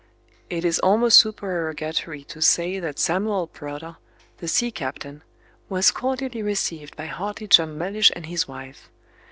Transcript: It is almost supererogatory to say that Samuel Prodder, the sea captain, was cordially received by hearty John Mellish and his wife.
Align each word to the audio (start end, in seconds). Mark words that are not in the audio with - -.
It 0.49 0.65
is 0.65 0.79
almost 0.79 1.19
supererogatory 1.19 2.23
to 2.23 2.41
say 2.41 2.79
that 2.79 2.97
Samuel 2.97 3.45
Prodder, 3.45 3.97
the 4.37 4.47
sea 4.47 4.71
captain, 4.71 5.21
was 5.69 5.91
cordially 5.91 6.41
received 6.41 6.95
by 6.95 7.05
hearty 7.05 7.45
John 7.47 7.77
Mellish 7.77 8.11
and 8.15 8.25
his 8.25 8.47
wife. 8.47 8.89